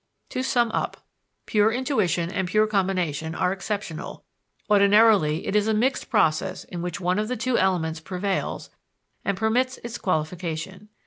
[0.29, 1.05] To sum up:
[1.45, 4.23] Pure intuition and pure combination are exceptional;
[4.67, 8.71] ordinarily, it is a mixed process in which one of the two elements prevails
[9.23, 10.89] and permits its qualification.